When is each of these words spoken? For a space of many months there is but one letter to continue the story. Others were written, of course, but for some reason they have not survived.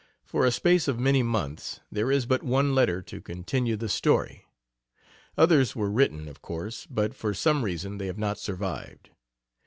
For 0.23 0.47
a 0.47 0.51
space 0.51 0.87
of 0.87 0.97
many 0.99 1.21
months 1.21 1.79
there 1.91 2.11
is 2.11 2.25
but 2.25 2.41
one 2.41 2.73
letter 2.73 3.03
to 3.03 3.21
continue 3.21 3.75
the 3.77 3.87
story. 3.87 4.47
Others 5.37 5.75
were 5.75 5.91
written, 5.91 6.27
of 6.27 6.41
course, 6.41 6.87
but 6.89 7.13
for 7.13 7.35
some 7.35 7.63
reason 7.63 7.99
they 7.99 8.07
have 8.07 8.17
not 8.17 8.39
survived. 8.39 9.11